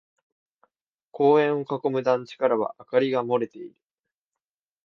[1.11, 3.75] 公園を囲む団地からは明かりが漏れている。